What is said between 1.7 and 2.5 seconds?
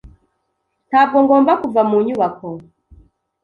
mu nyubako.